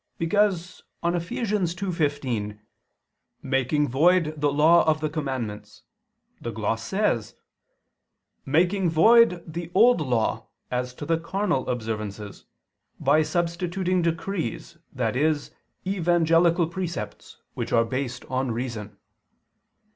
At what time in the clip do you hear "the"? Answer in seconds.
4.35-4.51, 4.99-5.11, 6.41-6.49, 9.45-9.69, 11.05-11.19